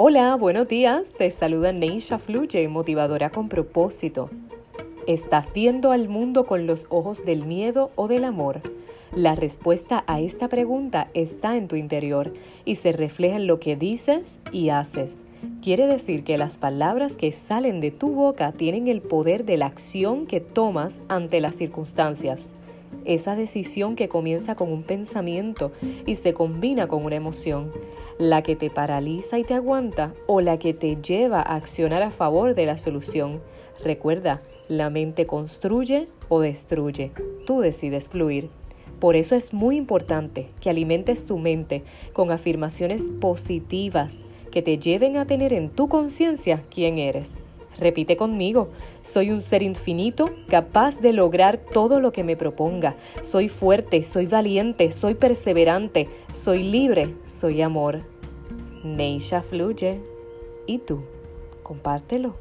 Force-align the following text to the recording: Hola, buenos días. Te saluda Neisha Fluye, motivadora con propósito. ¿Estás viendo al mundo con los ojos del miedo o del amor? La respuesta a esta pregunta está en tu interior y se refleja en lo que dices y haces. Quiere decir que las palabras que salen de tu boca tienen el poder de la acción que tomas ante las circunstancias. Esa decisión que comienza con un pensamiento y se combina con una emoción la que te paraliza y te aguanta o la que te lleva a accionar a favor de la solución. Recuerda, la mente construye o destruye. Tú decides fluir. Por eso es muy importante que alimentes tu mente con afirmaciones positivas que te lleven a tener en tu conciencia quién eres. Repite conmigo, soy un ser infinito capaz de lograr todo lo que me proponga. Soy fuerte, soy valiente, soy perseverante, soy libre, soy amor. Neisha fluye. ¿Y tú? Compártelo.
Hola, 0.00 0.36
buenos 0.36 0.68
días. 0.68 1.12
Te 1.12 1.28
saluda 1.32 1.72
Neisha 1.72 2.20
Fluye, 2.20 2.68
motivadora 2.68 3.30
con 3.30 3.48
propósito. 3.48 4.30
¿Estás 5.08 5.52
viendo 5.52 5.90
al 5.90 6.08
mundo 6.08 6.46
con 6.46 6.68
los 6.68 6.86
ojos 6.88 7.24
del 7.24 7.44
miedo 7.44 7.90
o 7.96 8.06
del 8.06 8.22
amor? 8.22 8.60
La 9.12 9.34
respuesta 9.34 10.04
a 10.06 10.20
esta 10.20 10.46
pregunta 10.46 11.08
está 11.14 11.56
en 11.56 11.66
tu 11.66 11.74
interior 11.74 12.32
y 12.64 12.76
se 12.76 12.92
refleja 12.92 13.38
en 13.38 13.48
lo 13.48 13.58
que 13.58 13.74
dices 13.74 14.38
y 14.52 14.68
haces. 14.68 15.16
Quiere 15.62 15.88
decir 15.88 16.22
que 16.22 16.38
las 16.38 16.58
palabras 16.58 17.16
que 17.16 17.32
salen 17.32 17.80
de 17.80 17.90
tu 17.90 18.10
boca 18.10 18.52
tienen 18.52 18.86
el 18.86 19.00
poder 19.00 19.44
de 19.44 19.56
la 19.56 19.66
acción 19.66 20.28
que 20.28 20.38
tomas 20.38 21.00
ante 21.08 21.40
las 21.40 21.56
circunstancias. 21.56 22.52
Esa 23.08 23.34
decisión 23.34 23.96
que 23.96 24.10
comienza 24.10 24.54
con 24.54 24.70
un 24.70 24.82
pensamiento 24.82 25.72
y 26.04 26.16
se 26.16 26.34
combina 26.34 26.88
con 26.88 27.06
una 27.06 27.16
emoción 27.16 27.72
la 28.18 28.42
que 28.42 28.54
te 28.54 28.68
paraliza 28.68 29.38
y 29.38 29.44
te 29.44 29.54
aguanta 29.54 30.12
o 30.26 30.42
la 30.42 30.58
que 30.58 30.74
te 30.74 30.96
lleva 30.96 31.40
a 31.40 31.56
accionar 31.56 32.02
a 32.02 32.10
favor 32.10 32.54
de 32.54 32.66
la 32.66 32.76
solución. 32.76 33.40
Recuerda, 33.82 34.42
la 34.68 34.90
mente 34.90 35.26
construye 35.26 36.08
o 36.28 36.40
destruye. 36.40 37.12
Tú 37.46 37.60
decides 37.60 38.10
fluir. 38.10 38.50
Por 39.00 39.16
eso 39.16 39.36
es 39.36 39.54
muy 39.54 39.78
importante 39.78 40.50
que 40.60 40.68
alimentes 40.68 41.24
tu 41.24 41.38
mente 41.38 41.84
con 42.12 42.30
afirmaciones 42.30 43.04
positivas 43.20 44.26
que 44.50 44.60
te 44.60 44.78
lleven 44.78 45.16
a 45.16 45.26
tener 45.26 45.54
en 45.54 45.70
tu 45.70 45.88
conciencia 45.88 46.62
quién 46.68 46.98
eres. 46.98 47.38
Repite 47.78 48.16
conmigo, 48.16 48.68
soy 49.04 49.30
un 49.30 49.40
ser 49.40 49.62
infinito 49.62 50.26
capaz 50.48 51.00
de 51.00 51.12
lograr 51.12 51.58
todo 51.58 52.00
lo 52.00 52.10
que 52.10 52.24
me 52.24 52.36
proponga. 52.36 52.96
Soy 53.22 53.48
fuerte, 53.48 54.02
soy 54.04 54.26
valiente, 54.26 54.90
soy 54.90 55.14
perseverante, 55.14 56.08
soy 56.34 56.64
libre, 56.64 57.14
soy 57.24 57.62
amor. 57.62 58.00
Neisha 58.82 59.42
fluye. 59.42 60.00
¿Y 60.66 60.78
tú? 60.78 61.02
Compártelo. 61.62 62.34